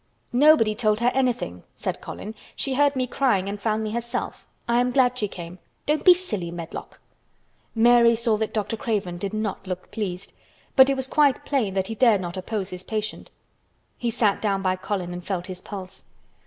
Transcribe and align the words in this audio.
"Nobody 0.33 0.73
told 0.73 0.99
her 0.99 1.11
anything," 1.13 1.61
said 1.75 2.01
Colin. 2.01 2.33
"She 2.55 2.73
heard 2.73 2.95
me 2.95 3.05
crying 3.05 3.47
and 3.47 3.61
found 3.61 3.83
me 3.83 3.91
herself. 3.91 4.47
I 4.67 4.79
am 4.79 4.89
glad 4.89 5.15
she 5.15 5.27
came. 5.27 5.59
Don't 5.85 6.03
be 6.03 6.15
silly, 6.15 6.49
Medlock." 6.49 6.99
Mary 7.75 8.15
saw 8.15 8.35
that 8.37 8.51
Dr. 8.51 8.75
Craven 8.77 9.19
did 9.19 9.31
not 9.31 9.67
look 9.67 9.91
pleased, 9.91 10.33
but 10.75 10.89
it 10.89 10.95
was 10.95 11.05
quite 11.05 11.45
plain 11.45 11.75
that 11.75 11.85
he 11.85 11.93
dare 11.93 12.17
not 12.17 12.35
oppose 12.35 12.71
his 12.71 12.83
patient. 12.83 13.29
He 13.95 14.09
sat 14.09 14.41
down 14.41 14.63
by 14.63 14.75
Colin 14.75 15.13
and 15.13 15.23
felt 15.23 15.45
his 15.45 15.61
pulse. 15.61 16.03